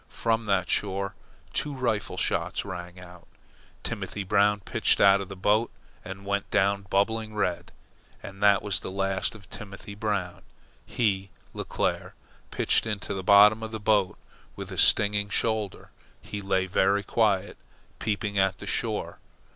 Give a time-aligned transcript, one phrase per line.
[0.09, 1.13] From that shore
[1.53, 3.27] two rifle shots rang out.
[3.83, 5.69] Timothy Brown pitched out of the boat
[6.03, 7.71] and went down bubbling red,
[8.23, 10.41] and that was the last of Timothy Brown.
[10.87, 12.13] He, Leclere,
[12.49, 14.17] pitched into the bottom of the boat
[14.55, 15.91] with a stinging shoulder.
[16.19, 17.55] He lay very quiet,
[17.99, 19.19] peeping at the shore.